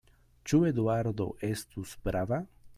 [0.51, 2.45] Ĉu Eduardo estus prava?